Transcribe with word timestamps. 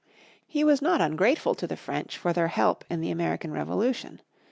He 0.47 0.63
was 0.63 0.81
not 0.81 0.99
ungrateful 0.99 1.53
to 1.53 1.67
the 1.67 1.77
French 1.77 2.17
for 2.17 2.33
their 2.33 2.47
help 2.47 2.83
in 2.89 3.01
the 3.01 3.11
American 3.11 3.51
Revolution. 3.51 4.19